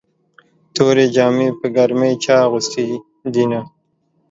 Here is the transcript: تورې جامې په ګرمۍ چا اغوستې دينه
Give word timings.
تورې 0.75 1.05
جامې 1.15 1.47
په 1.59 1.67
ګرمۍ 1.75 2.13
چا 2.23 2.35
اغوستې 2.47 2.85
دينه 3.33 3.59